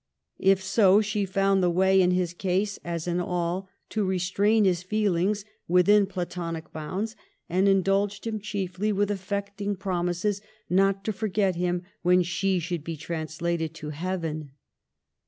If 0.39 0.63
so, 0.63 0.99
she 1.01 1.25
found 1.27 1.61
the 1.61 1.69
way 1.69 2.01
in 2.01 2.09
his 2.09 2.33
case, 2.33 2.79
as 2.83 3.07
in 3.07 3.19
all, 3.19 3.69
to 3.89 4.03
restrain 4.03 4.65
his 4.65 4.81
feelings 4.81 5.45
within 5.67 6.07
platonic 6.07 6.73
bounds, 6.73 7.15
and 7.47 7.67
indulged 7.67 8.25
him 8.25 8.39
chiefly 8.39 8.91
with 8.91 9.11
affecting 9.11 9.75
promises 9.75 10.41
not 10.67 11.03
to 11.03 11.13
forget 11.13 11.55
him 11.55 11.83
when 12.01 12.23
she 12.23 12.57
should 12.57 12.83
be 12.83 12.97
translated 12.97 13.75
to 13.75 13.91
heaven. 13.91 14.53